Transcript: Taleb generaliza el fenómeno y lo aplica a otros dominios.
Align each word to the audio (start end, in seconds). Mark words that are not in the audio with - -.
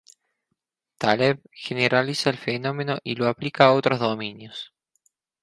Taleb 0.97 1.43
generaliza 1.51 2.31
el 2.31 2.37
fenómeno 2.39 2.97
y 3.03 3.13
lo 3.13 3.27
aplica 3.27 3.65
a 3.65 3.73
otros 3.73 3.99
dominios. 3.99 4.73